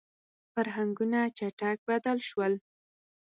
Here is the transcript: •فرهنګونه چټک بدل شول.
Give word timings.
•فرهنګونه 0.53 1.19
چټک 1.37 1.77
بدل 1.89 2.17
شول. 2.29 2.53